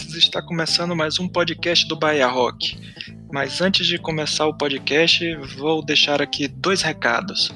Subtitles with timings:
[0.00, 2.78] Está começando mais um podcast do Bahia Rock.
[3.30, 7.54] Mas antes de começar o podcast, vou deixar aqui dois recados.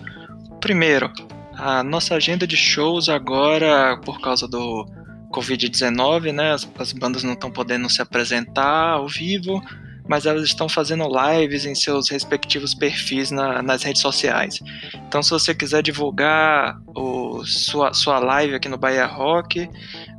[0.61, 1.11] Primeiro,
[1.55, 4.87] a nossa agenda de shows agora, por causa do
[5.33, 6.53] Covid-19, né?
[6.53, 9.63] As, as bandas não estão podendo se apresentar ao vivo,
[10.07, 14.61] mas elas estão fazendo lives em seus respectivos perfis na, nas redes sociais.
[15.09, 17.01] Então, se você quiser divulgar o,
[17.45, 19.69] sua, sua live aqui no Bahia Rock,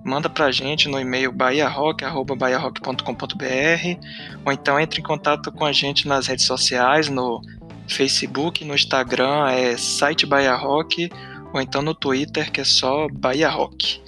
[0.04, 2.06] manda pra gente no e-mail bahiarock.com.br
[4.46, 7.42] ou então entre em contato com a gente nas redes sociais, no
[7.88, 11.10] Facebook, no Instagram é site Bahia Rock
[11.54, 14.02] ou então no Twitter que é só Bahia Rock.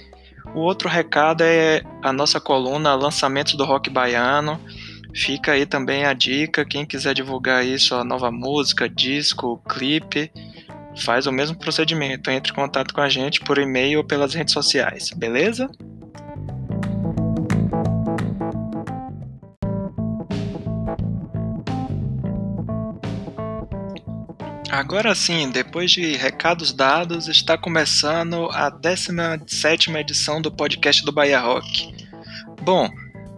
[0.54, 4.60] O outro recado é a nossa coluna Lançamentos do Rock Baiano.
[5.14, 10.30] Fica aí também a dica, quem quiser divulgar isso, a nova música, disco, clipe,
[11.00, 12.30] faz o mesmo procedimento.
[12.30, 15.70] Entre em contato com a gente por e-mail ou pelas redes sociais, beleza?
[24.70, 31.40] Agora sim, depois de recados dados, está começando a 17 edição do podcast do Bahia
[31.40, 31.94] Rock.
[32.62, 32.88] Bom,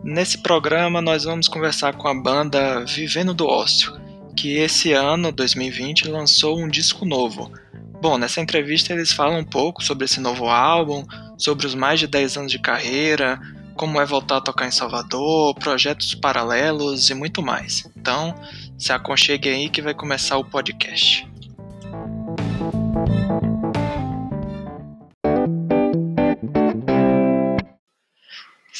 [0.04, 3.98] nesse programa nós vamos conversar com a banda Vivendo do Ócio,
[4.36, 7.52] que esse ano, 2020, lançou um disco novo.
[8.00, 11.04] Bom, nessa entrevista eles falam um pouco sobre esse novo álbum,
[11.38, 13.40] sobre os mais de 10 anos de carreira,
[13.74, 17.88] como é voltar a tocar em Salvador, projetos paralelos e muito mais.
[17.96, 18.34] Então,
[18.76, 21.31] se aconchegue aí que vai começar o podcast.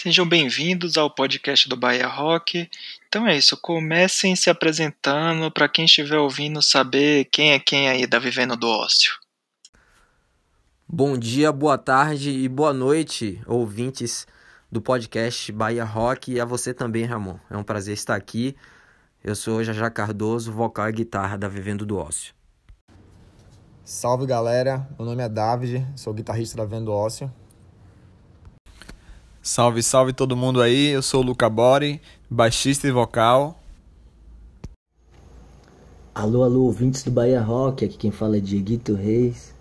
[0.03, 2.69] Sejam bem-vindos ao podcast do Bahia Rock.
[3.07, 8.05] Então é isso, comecem se apresentando para quem estiver ouvindo saber quem é quem aí
[8.05, 9.13] da Vivendo do Ócio.
[10.89, 14.27] Bom dia, boa tarde e boa noite, ouvintes
[14.73, 17.39] do podcast Bahia Rock e a você também, Ramon.
[17.49, 18.57] É um prazer estar aqui.
[19.23, 22.35] Eu sou Jajá Cardoso, vocal e guitarra da Vivendo do Ócio.
[23.85, 27.33] Salve galera, meu nome é David, sou guitarrista da Vivendo do Ócio.
[29.45, 30.91] Salve, salve todo mundo aí.
[30.91, 33.61] Eu sou o Luca Bori, baixista e vocal.
[36.15, 37.85] Alô, alô, ouvintes do Bahia Rock.
[37.85, 39.53] Aqui quem fala é Dieguito Reis.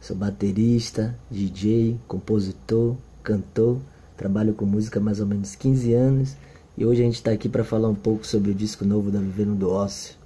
[0.00, 3.76] Sou baterista, DJ, compositor, cantor.
[4.16, 6.36] Trabalho com música há mais ou menos 15 anos.
[6.78, 9.18] E hoje a gente está aqui para falar um pouco sobre o disco novo da
[9.18, 10.19] Vivendo do Ócio.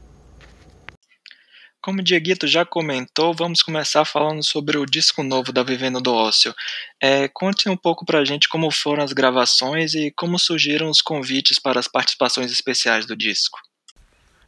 [1.85, 6.15] Como o Dieguito já comentou, vamos começar falando sobre o disco novo da Vivendo do
[6.15, 6.55] Ócio.
[6.99, 11.59] É, conte um pouco pra gente como foram as gravações e como surgiram os convites
[11.59, 13.61] para as participações especiais do disco.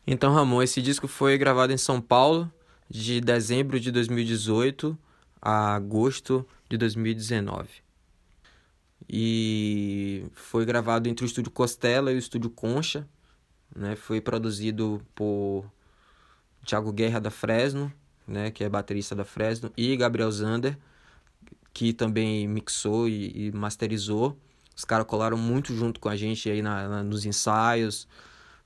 [0.06, 2.50] Então, Ramon, esse disco foi gravado em São Paulo
[2.88, 4.98] de dezembro de 2018
[5.42, 7.68] a agosto de 2019.
[9.06, 13.06] E foi gravado entre o estúdio Costela e o estúdio Concha.
[13.74, 13.94] Né?
[13.94, 15.70] Foi produzido por
[16.66, 17.93] Thiago Guerra da Fresno,
[18.27, 20.77] né, que é baterista da Fresno, e Gabriel Zander,
[21.72, 24.37] que também mixou e, e masterizou.
[24.77, 28.06] Os caras colaram muito junto com a gente aí na, na nos ensaios,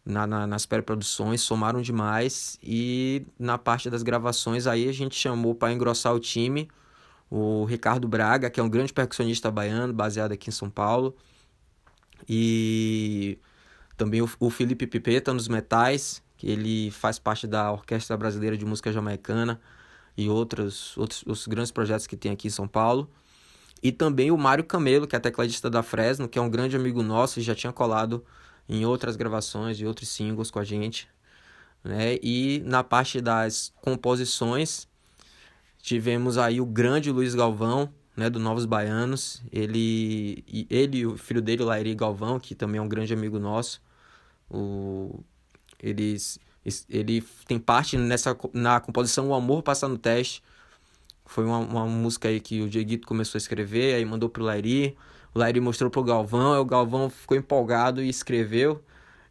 [0.05, 2.59] na, na, nas pré-produções, somaram demais.
[2.63, 6.69] E na parte das gravações aí a gente chamou para engrossar o time
[7.31, 11.15] o Ricardo Braga, que é um grande percussionista baiano, baseado aqui em São Paulo.
[12.29, 13.39] E
[13.97, 18.65] também o, o Felipe Pipeta nos metais, que ele faz parte da Orquestra Brasileira de
[18.65, 19.61] Música Jamaicana
[20.17, 23.11] e outros, outros, grandes projetos que tem aqui em São Paulo.
[23.83, 27.03] E também o Mário Camelo, que é tecladista da Fresno, que é um grande amigo
[27.03, 28.25] nosso e já tinha colado
[28.67, 31.11] em outras gravações e outros singles com a gente.
[31.85, 32.17] Né?
[32.23, 34.89] E na parte das composições,
[35.83, 39.43] tivemos aí o grande Luiz Galvão, né, do Novos Baianos.
[39.53, 43.39] Ele, ele e o filho dele, o Lairi Galvão, que também é um grande amigo
[43.39, 43.83] nosso.
[44.49, 45.23] O,
[45.83, 46.39] eles,
[46.89, 50.43] ele tem parte nessa na composição O Amor Passa no Teste.
[51.25, 54.97] Foi uma, uma música aí que o Dieguito começou a escrever, aí mandou pro Lairi.
[55.35, 58.83] O Lairi mostrou pro Galvão, aí o Galvão ficou empolgado e escreveu.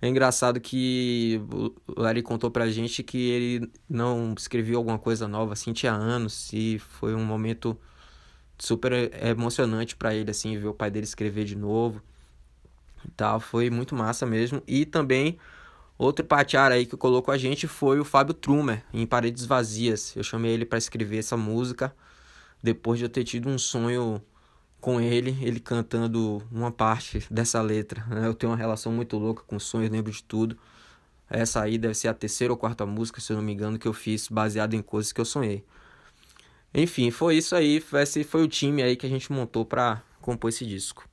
[0.01, 5.53] É engraçado que o Larry contou pra gente que ele não escreveu alguma coisa nova
[5.53, 7.77] assim, tinha anos, e foi um momento
[8.57, 8.93] super
[9.25, 12.01] emocionante para ele, assim, ver o pai dele escrever de novo.
[13.05, 14.61] E tal, foi muito massa mesmo.
[14.67, 15.37] E também
[15.99, 20.15] Outro patiar aí que colocou a gente foi o Fábio Trumer, em Paredes Vazias.
[20.15, 21.93] Eu chamei ele para escrever essa música
[22.63, 24.23] depois de eu ter tido um sonho
[24.79, 28.05] com ele, ele cantando uma parte dessa letra.
[28.05, 28.25] Né?
[28.25, 30.57] Eu tenho uma relação muito louca com sonhos, lembro de tudo.
[31.29, 33.87] Essa aí deve ser a terceira ou quarta música, se eu não me engano, que
[33.87, 35.65] eu fiz baseado em coisas que eu sonhei.
[36.73, 37.83] Enfim, foi isso aí.
[37.95, 41.09] Esse foi o time aí que a gente montou para compor esse disco.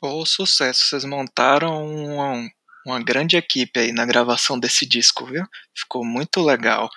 [0.00, 2.50] O sucesso, vocês montaram uma,
[2.86, 5.44] uma grande equipe aí na gravação desse disco, viu?
[5.74, 6.88] Ficou muito legal.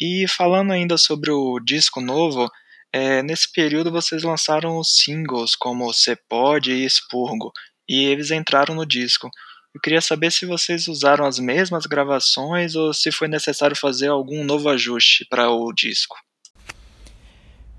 [0.00, 2.50] E falando ainda sobre o disco novo,
[2.92, 7.52] é, nesse período vocês lançaram os singles como Cê Pode e Expurgo,
[7.88, 9.30] e eles entraram no disco.
[9.74, 14.44] Eu queria saber se vocês usaram as mesmas gravações ou se foi necessário fazer algum
[14.44, 16.16] novo ajuste para o disco.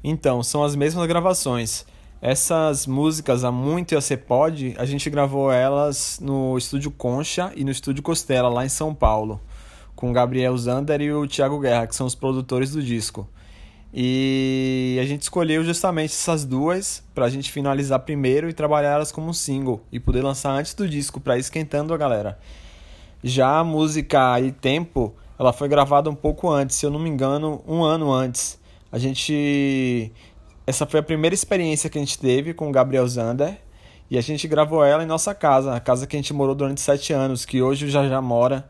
[0.03, 1.85] Então, são as mesmas gravações.
[2.25, 7.51] Essas músicas, a Muito e a Cê Pode, a gente gravou elas no estúdio Concha
[7.53, 9.41] e no estúdio Costela, lá em São Paulo,
[9.93, 13.27] com o Gabriel Zander e o Thiago Guerra, que são os produtores do disco.
[13.93, 19.11] E a gente escolheu justamente essas duas para a gente finalizar primeiro e trabalhar elas
[19.11, 22.39] como single e poder lançar antes do disco para esquentando a galera.
[23.21, 27.09] Já a música e Tempo, ela foi gravada um pouco antes, se eu não me
[27.09, 28.57] engano, um ano antes.
[28.89, 30.11] A gente
[30.65, 33.57] essa foi a primeira experiência que a gente teve com o Gabriel Zander
[34.09, 36.81] e a gente gravou ela em nossa casa, a casa que a gente morou durante
[36.81, 38.69] sete anos, que hoje já já mora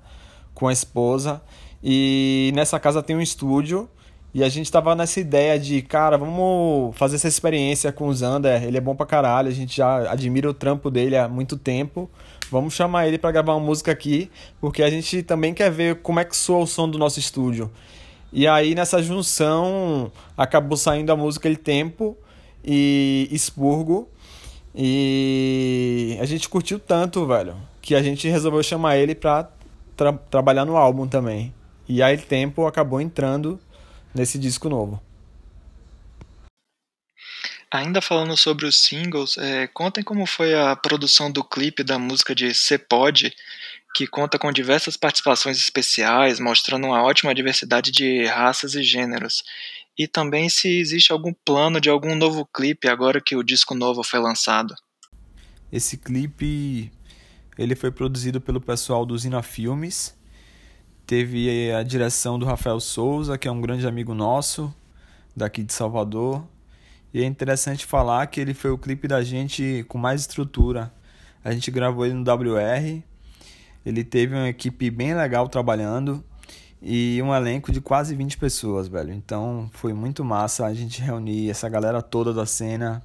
[0.54, 1.42] com a esposa.
[1.84, 3.90] E nessa casa tem um estúdio
[4.34, 8.64] e a gente tava nessa ideia de, cara, vamos fazer essa experiência com o Zander.
[8.64, 12.10] Ele é bom pra caralho, a gente já admira o trampo dele há muito tempo.
[12.50, 16.20] Vamos chamar ele para gravar uma música aqui, porque a gente também quer ver como
[16.20, 17.70] é que soa o som do nosso estúdio.
[18.36, 22.18] E aí nessa junção acabou saindo a música El Tempo
[22.66, 24.10] e Expurgo.
[24.76, 29.48] E a gente curtiu tanto, velho, que a gente resolveu chamar ele pra
[29.96, 31.54] tra trabalhar no álbum também.
[31.88, 33.60] E aí Tempo acabou entrando
[34.16, 35.00] nesse disco novo.
[37.70, 42.34] Ainda falando sobre os singles, é, contem como foi a produção do clipe da música
[42.34, 43.36] de Cê Pode,
[43.94, 49.44] que conta com diversas participações especiais, mostrando uma ótima diversidade de raças e gêneros.
[49.98, 54.04] E também se existe algum plano de algum novo clipe agora que o disco novo
[54.04, 54.74] foi lançado.
[55.72, 56.92] Esse clipe
[57.58, 60.16] ele foi produzido pelo pessoal do Zina Filmes
[61.06, 64.74] Teve a direção do Rafael Souza, que é um grande amigo nosso,
[65.36, 66.48] daqui de Salvador.
[67.14, 70.94] E é interessante falar que ele foi o clipe da gente com mais estrutura.
[71.44, 73.04] A gente gravou ele no WR.
[73.86, 76.24] Ele teve uma equipe bem legal trabalhando
[76.82, 79.14] e um elenco de quase 20 pessoas, velho.
[79.14, 83.02] Então foi muito massa a gente reunir essa galera toda da cena,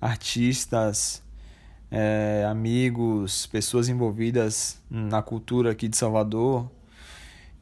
[0.00, 1.22] artistas,
[1.90, 6.70] é, amigos, pessoas envolvidas na cultura aqui de Salvador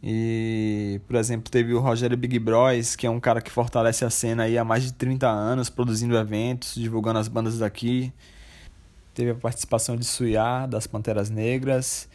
[0.02, 4.10] e, por exemplo, teve o Rogério Big Bros, que é um cara que fortalece a
[4.10, 8.12] cena aí há mais de 30 anos, produzindo eventos, divulgando as bandas daqui.
[9.14, 12.08] Teve a participação de Suyá, das Panteras Negras.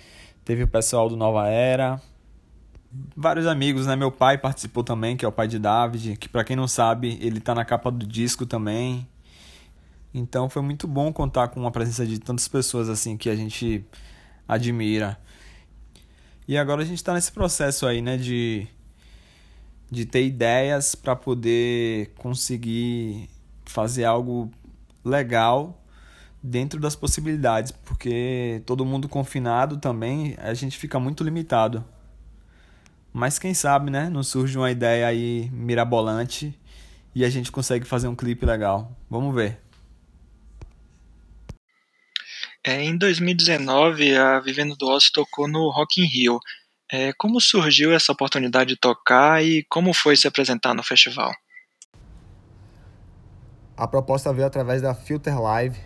[0.51, 2.01] Teve o pessoal do Nova Era.
[3.15, 3.95] Vários amigos, né?
[3.95, 7.17] Meu pai participou também, que é o pai de David, que para quem não sabe,
[7.21, 9.07] ele tá na capa do disco também.
[10.13, 13.85] Então foi muito bom contar com a presença de tantas pessoas assim que a gente
[14.45, 15.17] admira.
[16.45, 18.67] E agora a gente está nesse processo aí, né, de,
[19.89, 23.29] de ter ideias para poder conseguir
[23.63, 24.51] fazer algo
[25.01, 25.80] legal
[26.41, 31.83] dentro das possibilidades, porque todo mundo confinado também, a gente fica muito limitado.
[33.13, 36.57] Mas quem sabe, né, não surge uma ideia aí mirabolante
[37.13, 38.95] e a gente consegue fazer um clipe legal.
[39.09, 39.59] Vamos ver.
[42.63, 46.39] É, em 2019, a Vivendo do Osso tocou no Rock in Rio.
[46.91, 51.31] É, como surgiu essa oportunidade de tocar e como foi se apresentar no festival?
[53.75, 55.79] A proposta veio através da Filter Live,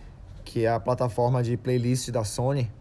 [0.45, 2.71] que é a plataforma de playlist da Sony.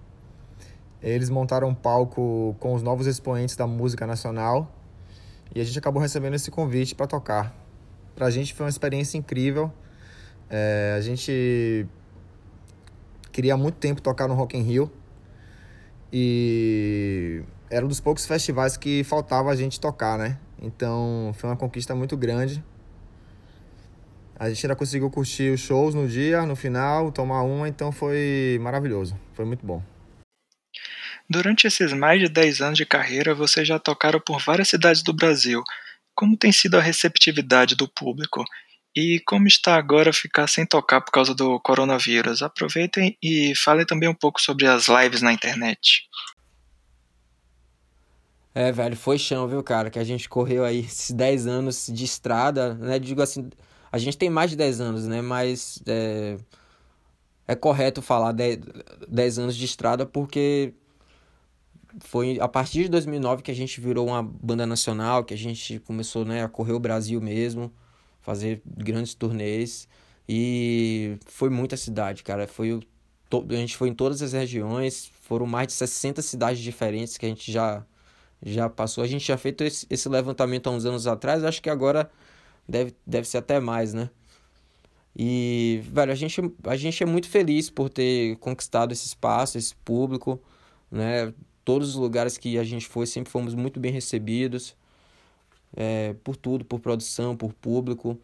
[1.03, 4.71] Eles montaram um palco com os novos expoentes da música nacional
[5.55, 7.57] e a gente acabou recebendo esse convite para tocar.
[8.15, 9.73] Para a gente foi uma experiência incrível.
[10.49, 11.87] É, a gente
[13.33, 14.91] queria há muito tempo tocar no Rock in Rio.
[16.13, 20.39] E era um dos poucos festivais que faltava a gente tocar, né?
[20.61, 22.63] Então foi uma conquista muito grande.
[24.37, 28.59] A gente ainda conseguiu curtir os shows no dia, no final, tomar uma, então foi
[28.61, 29.19] maravilhoso.
[29.33, 29.83] Foi muito bom.
[31.29, 35.13] Durante esses mais de 10 anos de carreira, vocês já tocaram por várias cidades do
[35.13, 35.63] Brasil.
[36.15, 38.45] Como tem sido a receptividade do público?
[38.95, 42.43] E como está agora ficar sem tocar por causa do coronavírus?
[42.43, 46.09] Aproveitem e falem também um pouco sobre as lives na internet.
[48.55, 49.91] É, velho, foi chão, viu, cara?
[49.91, 53.01] Que a gente correu aí esses 10 anos de estrada, né?
[53.01, 53.51] Digo assim,
[53.95, 55.23] a gente tem mais de 10 anos, né?
[55.23, 56.37] Mas é,
[57.47, 58.59] é correto falar 10,
[59.09, 60.75] 10 anos de estrada porque
[62.01, 65.79] foi a partir de 2009 que a gente virou uma banda nacional, que a gente
[65.79, 67.73] começou né, a correr o Brasil mesmo
[68.21, 69.87] fazer grandes turnês.
[70.29, 72.49] E foi muita cidade, cara.
[72.49, 72.81] Foi
[73.49, 77.29] a gente foi em todas as regiões, foram mais de 60 cidades diferentes que a
[77.29, 77.87] gente já,
[78.43, 79.05] já passou.
[79.05, 82.11] A gente já esse, esse levantamento há uns anos atrás, acho que agora
[82.69, 84.11] deve, deve ser até mais, né?
[85.17, 89.75] E, velho, a gente, a gente é muito feliz por ter conquistado esse espaço, esse
[89.77, 90.41] público,
[90.91, 91.33] né?
[91.65, 94.77] Todos os lugares que a gente foi sempre fomos muito bem recebidos,
[95.77, 98.19] é, por tudo, por produção, por público.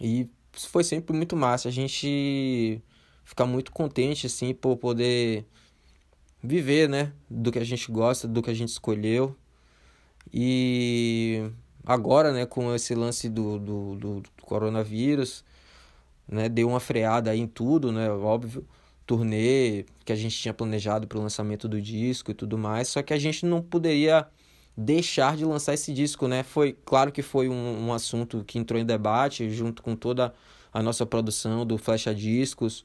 [0.00, 1.68] E foi sempre muito massa.
[1.68, 2.80] A gente
[3.24, 5.44] fica muito contente, assim, por poder
[6.42, 7.12] viver, né?
[7.28, 9.36] Do que a gente gosta, do que a gente escolheu.
[10.32, 11.50] E
[11.84, 15.44] agora, né, com esse lance do, do, do, do coronavírus,
[16.26, 18.66] né, deu uma freada aí em tudo, né, óbvio,
[19.06, 23.02] turnê que a gente tinha planejado para o lançamento do disco e tudo mais, só
[23.02, 24.26] que a gente não poderia
[24.76, 26.42] deixar de lançar esse disco, né?
[26.42, 30.34] Foi claro que foi um, um assunto que entrou em debate junto com toda
[30.72, 32.84] a nossa produção do Flecha Discos,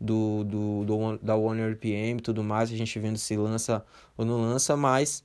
[0.00, 3.84] do, do, do da One RPM e tudo mais, a gente vendo se lança
[4.16, 5.22] ou não lança, mas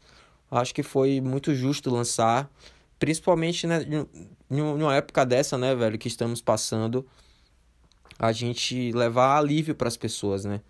[0.49, 2.49] acho que foi muito justo lançar,
[3.01, 3.84] principalmente né,
[4.48, 7.03] em uma época dessa, né, velho, que estamos passando,
[8.20, 10.62] a gente levar alívio para as pessoas, né?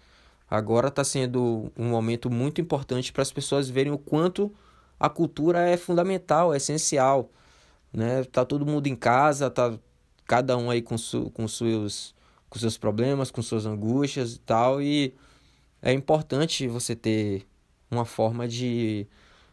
[0.49, 4.49] Agora está sendo um momento muito importante para as pessoas verem o quanto
[4.97, 7.29] a cultura é fundamental, é essencial,
[7.91, 8.23] né?
[8.23, 9.77] Tá todo mundo em casa, tá
[10.25, 12.15] cada um aí com, su, com seus
[12.49, 15.13] com seus problemas, com suas angústias e tal, e
[15.81, 17.45] é importante você ter
[17.89, 19.05] uma forma de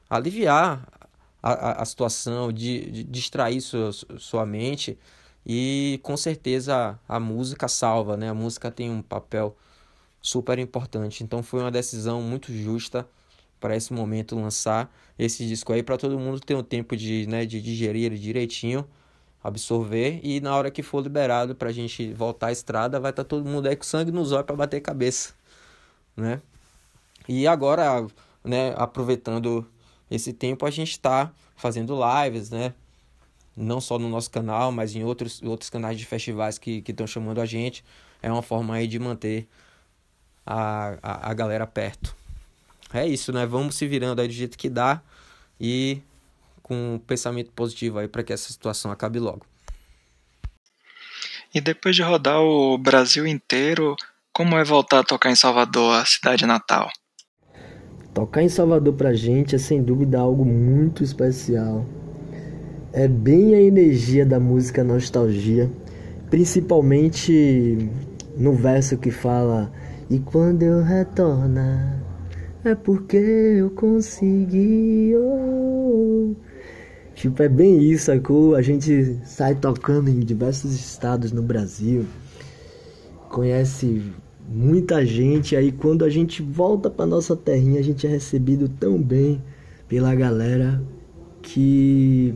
[0.08, 0.97] aliviar
[1.42, 4.98] a, a, situação, de, de distrair sua, sua mente
[5.46, 8.28] e com certeza a música salva, né?
[8.28, 9.56] A música tem um papel
[10.20, 11.22] super importante.
[11.22, 13.08] Então foi uma decisão muito justa
[13.60, 17.44] para esse momento lançar esse disco aí para todo mundo ter um tempo de, né,
[17.44, 18.86] de digerir ele direitinho,
[19.42, 23.24] absorver e na hora que for liberado para a gente voltar à estrada vai estar
[23.24, 25.34] tá todo mundo aí com sangue nos olhos para bater cabeça,
[26.16, 26.40] né?
[27.28, 28.06] E agora,
[28.44, 29.66] né, aproveitando
[30.10, 32.74] esse tempo a gente está fazendo lives, né?
[33.58, 37.40] não só no nosso canal, mas em outros, outros canais de festivais que estão chamando
[37.40, 37.84] a gente.
[38.22, 39.48] É uma forma aí de manter
[40.46, 42.14] a, a, a galera perto.
[42.92, 43.44] É isso, né?
[43.44, 45.02] Vamos se virando aí do jeito que dá
[45.60, 46.00] e
[46.62, 49.44] com um pensamento positivo aí para que essa situação acabe logo.
[51.52, 53.96] E depois de rodar o Brasil inteiro,
[54.32, 56.90] como é voltar a tocar em Salvador, a cidade natal?
[58.18, 61.86] Tocar em Salvador pra gente é sem dúvida algo muito especial
[62.92, 65.70] é bem a energia da música nostalgia,
[66.28, 67.88] principalmente
[68.36, 69.70] no verso que fala
[70.10, 72.02] e quando eu retornar
[72.64, 75.14] é porque eu consegui.
[75.14, 76.34] Oh.
[77.14, 78.56] Tipo, é bem isso, sacou?
[78.56, 82.04] A gente sai tocando em diversos estados no Brasil,
[83.28, 84.12] conhece
[84.48, 89.00] muita gente, aí quando a gente volta para nossa terrinha, a gente é recebido tão
[89.00, 89.42] bem
[89.86, 90.82] pela galera
[91.42, 92.34] que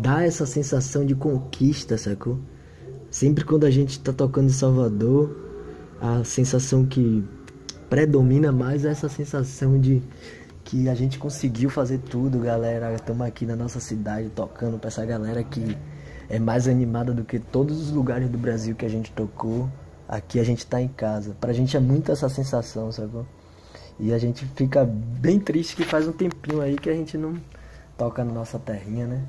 [0.00, 2.38] dá essa sensação de conquista, sacou?
[3.10, 5.36] Sempre quando a gente tá tocando em Salvador,
[6.00, 7.22] a sensação que
[7.90, 10.00] predomina mais é essa sensação de
[10.64, 12.94] que a gente conseguiu fazer tudo, galera.
[12.94, 15.76] Estamos aqui na nossa cidade tocando para essa galera que
[16.28, 19.68] é mais animada do que todos os lugares do Brasil que a gente tocou.
[20.10, 21.36] Aqui a gente tá em casa.
[21.40, 23.24] Pra gente é muito essa sensação, sacou?
[23.96, 27.40] E a gente fica bem triste que faz um tempinho aí que a gente não
[27.96, 29.24] toca na nossa terrinha, né?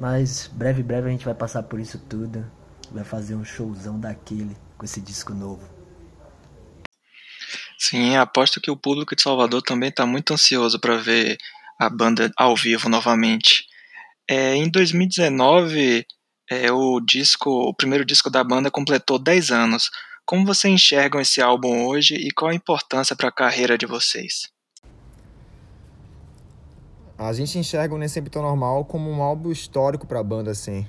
[0.00, 2.44] Mas breve, breve a gente vai passar por isso tudo.
[2.90, 5.62] Vai fazer um showzão daquele com esse disco novo.
[7.78, 11.38] Sim, aposto que o público de Salvador também está muito ansioso para ver
[11.78, 13.66] a banda ao vivo novamente.
[14.28, 16.04] É, em 2019,
[16.50, 19.90] é, o disco, o primeiro disco da banda completou 10 anos.
[20.24, 24.50] Como vocês enxergam esse álbum hoje e qual a importância para a carreira de vocês?
[27.18, 30.50] A gente enxerga o Nem Sempre Tão Normal como um álbum histórico para a banda,
[30.50, 30.86] assim.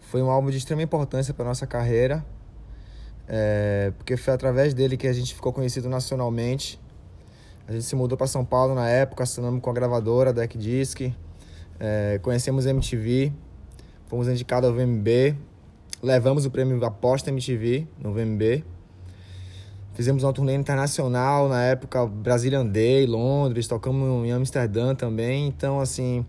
[0.00, 2.24] Foi um álbum de extrema importância para nossa carreira,
[3.28, 6.80] é, porque foi através dele que a gente ficou conhecido nacionalmente.
[7.66, 11.12] A gente se mudou para São Paulo na época, assinamos com a gravadora Deck Disc,
[11.80, 13.32] é, conhecemos MTV,
[14.06, 15.36] fomos indicados ao VMB,
[16.02, 18.64] levamos o prêmio Aposta MTV no VMB.
[19.94, 25.46] Fizemos uma turnê internacional na época, Brazilian Day, Londres, tocamos em Amsterdã também.
[25.46, 26.24] Então, assim,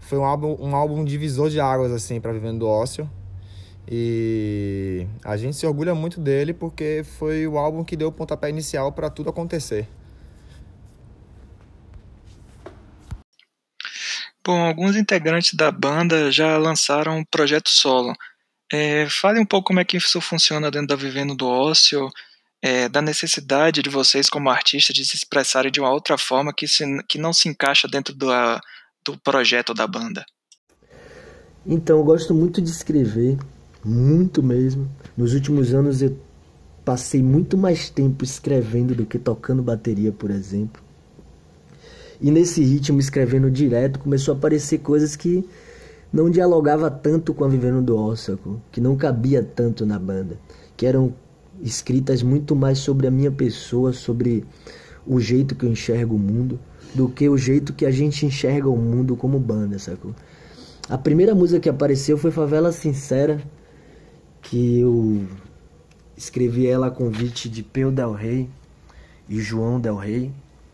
[0.00, 3.08] foi um álbum, um álbum divisor de águas, assim, para Vivendo do Ócio.
[3.88, 8.50] E a gente se orgulha muito dele porque foi o álbum que deu o pontapé
[8.50, 9.88] inicial para tudo acontecer.
[14.44, 18.12] Bom, alguns integrantes da banda já lançaram um projeto solo.
[18.72, 22.10] É, fale um pouco como é que isso funciona dentro da Vivendo do Ócio
[22.62, 26.68] é, da necessidade de vocês, como artistas, de se expressarem de uma outra forma que,
[26.68, 28.60] se, que não se encaixa dentro do, a,
[29.04, 30.24] do projeto da banda?
[31.66, 33.36] Então, eu gosto muito de escrever,
[33.84, 34.88] muito mesmo.
[35.16, 36.16] Nos últimos anos eu
[36.84, 40.82] passei muito mais tempo escrevendo do que tocando bateria, por exemplo.
[42.22, 45.44] E nesse ritmo, escrevendo direto, começou a aparecer coisas que
[46.12, 50.38] não dialogava tanto com a Vivendo do Ossaco, que não cabia tanto na banda,
[50.76, 51.12] que eram
[51.60, 54.44] escritas muito mais sobre a minha pessoa, sobre
[55.04, 56.60] o jeito que eu enxergo o mundo,
[56.94, 60.14] do que o jeito que a gente enxerga o mundo como banda, sacou?
[60.88, 63.42] A primeira música que apareceu foi Favela Sincera,
[64.42, 65.26] que eu
[66.16, 68.48] escrevi ela a convite de Peu Del Rey
[69.28, 70.30] e João Del Rey,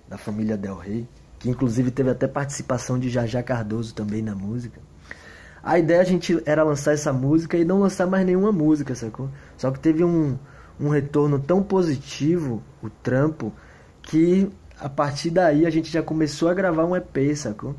[0.08, 1.06] da família Del Rey,
[1.38, 4.80] que inclusive teve até participação de Jajá Cardoso também na música.
[5.62, 9.28] A ideia a gente era lançar essa música e não lançar mais nenhuma música, sacou?
[9.56, 10.38] Só que teve um,
[10.80, 13.52] um retorno tão positivo, o trampo,
[14.02, 17.74] que a partir daí a gente já começou a gravar um EP, sacou?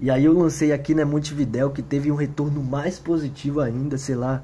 [0.00, 4.14] E aí eu lancei aqui na Montevidéu, que teve um retorno mais positivo ainda, sei
[4.14, 4.42] lá,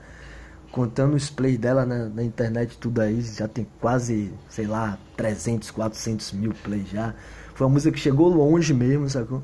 [0.71, 5.71] contando os plays dela na, na, internet tudo aí, já tem quase, sei lá, 300,
[5.71, 7.15] 400 mil plays já.
[7.57, 9.43] Foi uma música que chegou longe mesmo, sacou?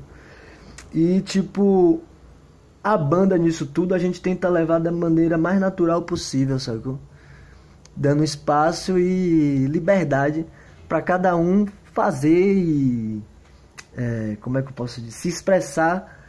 [0.93, 1.99] E tipo,
[2.83, 6.99] a banda nisso tudo a gente tenta levar da maneira mais natural possível, sacou?
[7.95, 10.45] Dando espaço e liberdade
[10.87, 13.23] para cada um fazer e.
[13.97, 15.17] É, como é que eu posso dizer?
[15.17, 16.21] Se expressar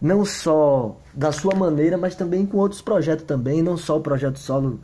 [0.00, 4.38] não só da sua maneira, mas também com outros projetos também, não só o projeto
[4.38, 4.78] solo.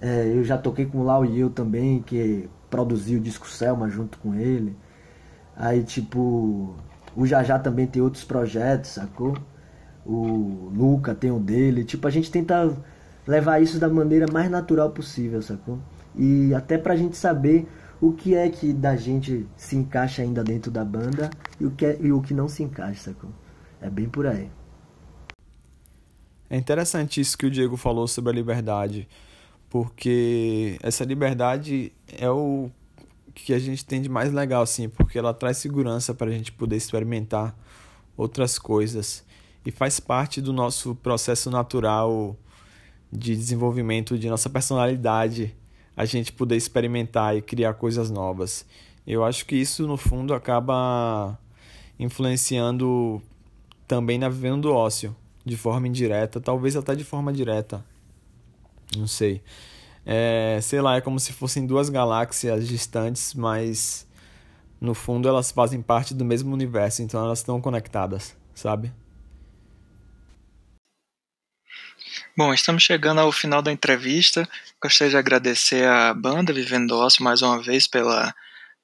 [0.00, 3.90] É, eu já toquei com o Lau e eu também, que produziu o disco Selma
[3.90, 4.74] junto com ele.
[5.58, 6.76] Aí, tipo,
[7.16, 9.36] o Jajá também tem outros projetos, sacou?
[10.06, 11.82] O Luca tem o dele.
[11.82, 12.72] Tipo, a gente tenta
[13.26, 15.80] levar isso da maneira mais natural possível, sacou?
[16.14, 17.66] E até pra gente saber
[18.00, 21.84] o que é que da gente se encaixa ainda dentro da banda e o que,
[21.84, 23.30] é, e o que não se encaixa, sacou?
[23.82, 24.48] É bem por aí.
[26.48, 29.08] É interessante isso que o Diego falou sobre a liberdade,
[29.68, 32.70] porque essa liberdade é o
[33.44, 36.52] que a gente tem de mais legal, assim, porque ela traz segurança para a gente
[36.52, 37.56] poder experimentar
[38.16, 39.24] outras coisas
[39.64, 42.36] e faz parte do nosso processo natural
[43.12, 45.54] de desenvolvimento de nossa personalidade,
[45.96, 48.66] a gente poder experimentar e criar coisas novas.
[49.06, 51.38] Eu acho que isso, no fundo, acaba
[51.98, 53.22] influenciando
[53.86, 57.84] também na vivendo do ócio, de forma indireta, talvez até de forma direta.
[58.96, 59.42] Não sei.
[60.10, 64.08] É, sei lá, é como se fossem duas galáxias distantes, mas
[64.80, 68.90] no fundo elas fazem parte do mesmo universo, então elas estão conectadas, sabe?
[72.34, 74.48] Bom, estamos chegando ao final da entrevista.
[74.82, 78.34] Gostaria de agradecer à banda Vivendo Ócio mais uma vez pela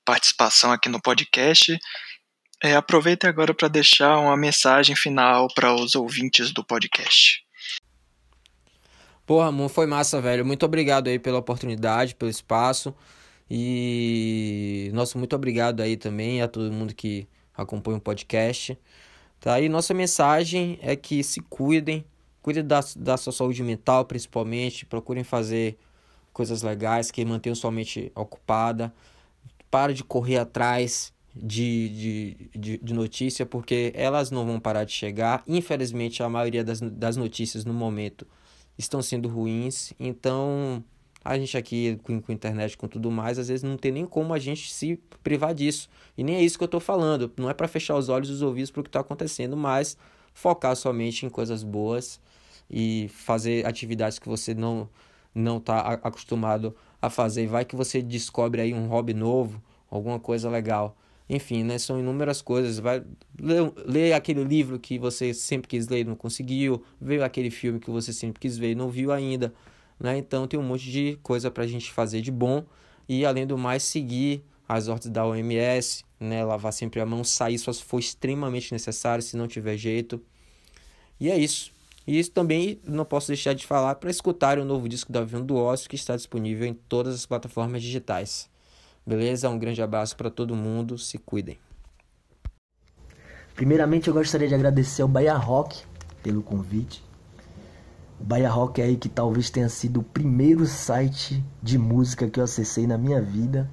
[0.04, 1.78] participação aqui no podcast.
[2.62, 7.43] É, aproveite agora para deixar uma mensagem final para os ouvintes do podcast.
[9.26, 10.44] Porra, Ramon, foi massa, velho.
[10.44, 12.94] Muito obrigado aí pela oportunidade, pelo espaço.
[13.50, 18.78] E nosso muito obrigado aí também a todo mundo que acompanha o podcast.
[19.40, 19.60] Tá?
[19.60, 22.04] E nossa mensagem é que se cuidem,
[22.42, 25.78] cuidem da, da sua saúde mental principalmente, procurem fazer
[26.32, 28.92] coisas legais que mantenham sua mente ocupada.
[29.70, 34.92] Para de correr atrás de, de, de, de, notícia, porque elas não vão parar de
[34.92, 35.42] chegar.
[35.48, 38.26] Infelizmente, a maioria das, das notícias no momento
[38.78, 39.92] estão sendo ruins.
[39.98, 40.82] Então,
[41.24, 44.34] a gente aqui com, com internet, com tudo mais, às vezes não tem nem como
[44.34, 45.88] a gente se privar disso.
[46.16, 47.32] E nem é isso que eu estou falando.
[47.36, 49.96] Não é para fechar os olhos e os ouvidos para o que está acontecendo, mas
[50.34, 52.20] focar somente em coisas boas
[52.70, 54.88] e fazer atividades que você não
[55.34, 57.46] não está acostumado a fazer.
[57.48, 59.60] Vai que você descobre aí um hobby novo,
[59.90, 60.96] alguma coisa legal.
[61.28, 62.78] Enfim, né, são inúmeras coisas.
[62.78, 63.02] Vai
[63.86, 67.90] ler, aquele livro que você sempre quis ler e não conseguiu, ver aquele filme que
[67.90, 69.52] você sempre quis ver e não viu ainda.
[69.98, 70.18] Né?
[70.18, 72.64] Então tem um monte de coisa para a gente fazer de bom
[73.08, 76.44] e além do mais seguir as ordens da OMS, né?
[76.44, 80.20] lavar sempre a mão, sair só se for extremamente necessário, se não tiver jeito.
[81.18, 81.72] E é isso.
[82.06, 85.44] E isso também não posso deixar de falar para escutar o novo disco da Avião
[85.44, 88.50] do Ócio que está disponível em todas as plataformas digitais.
[89.06, 89.50] Beleza?
[89.50, 90.96] Um grande abraço para todo mundo.
[90.96, 91.58] Se cuidem.
[93.54, 95.84] Primeiramente, eu gostaria de agradecer ao Bahia Rock
[96.22, 97.04] pelo convite.
[98.18, 102.40] O Bahia Rock é aí que talvez tenha sido o primeiro site de música que
[102.40, 103.70] eu acessei na minha vida.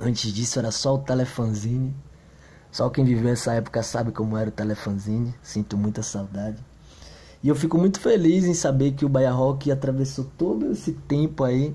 [0.00, 1.94] Antes disso era só o Telefanzine.
[2.70, 5.34] Só quem viveu essa época sabe como era o Telefanzine.
[5.42, 6.64] Sinto muita saudade.
[7.42, 11.44] E eu fico muito feliz em saber que o Bahia Rock atravessou todo esse tempo
[11.44, 11.74] aí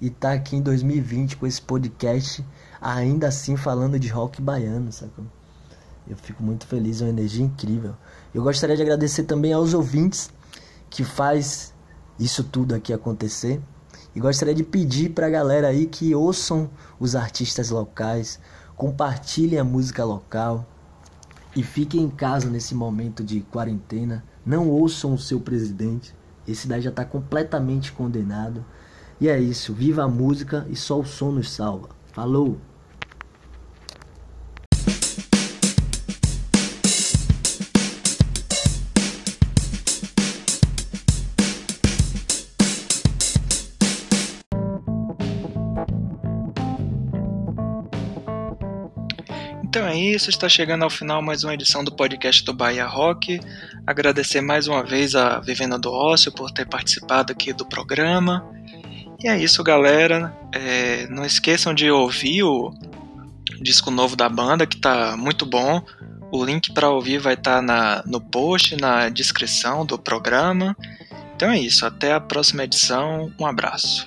[0.00, 2.44] e tá aqui em 2020 com esse podcast,
[2.80, 5.24] ainda assim falando de rock baiano, sacou?
[6.06, 7.94] Eu fico muito feliz, é uma energia incrível.
[8.34, 10.30] Eu gostaria de agradecer também aos ouvintes
[10.90, 11.72] que faz
[12.18, 13.60] isso tudo aqui acontecer.
[14.14, 18.38] E gostaria de pedir para a galera aí que ouçam os artistas locais,
[18.76, 20.66] compartilhem a música local
[21.56, 24.22] e fiquem em casa nesse momento de quarentena.
[24.44, 26.14] Não ouçam o seu presidente,
[26.46, 28.64] esse daí já está completamente condenado.
[29.24, 31.88] E é isso, viva a música e só o som nos salva.
[32.12, 32.60] Falou!
[49.62, 53.40] Então é isso, está chegando ao final mais uma edição do podcast do Bahia Rock.
[53.86, 58.46] Agradecer mais uma vez a Vivenda do Ócio por ter participado aqui do programa.
[59.24, 60.36] E é isso, galera.
[60.52, 62.74] É, não esqueçam de ouvir o
[63.58, 65.82] disco novo da banda, que está muito bom.
[66.30, 70.76] O link para ouvir vai estar tá no post, na descrição do programa.
[71.34, 73.32] Então é isso, até a próxima edição.
[73.40, 74.06] Um abraço.